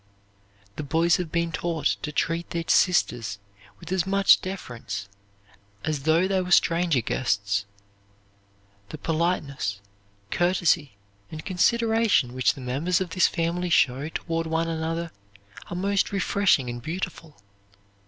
The 0.77 0.83
boys 0.83 1.17
have 1.17 1.31
been 1.31 1.51
taught 1.51 1.95
to 2.01 2.11
treat 2.11 2.49
their 2.49 2.63
sisters 2.65 3.37
with 3.79 3.91
as 3.91 4.07
much 4.07 4.41
deference 4.41 5.07
as 5.83 6.03
though 6.05 6.27
they 6.27 6.41
were 6.41 6.49
stranger 6.49 7.01
guests. 7.01 7.65
The 8.89 8.97
politeness, 8.97 9.79
courtesy, 10.31 10.93
and 11.29 11.45
consideration 11.45 12.33
which 12.33 12.55
the 12.55 12.61
members 12.61 12.99
of 12.99 13.11
this 13.11 13.27
family 13.27 13.69
show 13.69 14.09
toward 14.09 14.47
one 14.47 14.67
another 14.67 15.11
are 15.69 15.75
most 15.75 16.11
refreshing 16.11 16.67
and 16.67 16.81
beautiful. 16.81 17.39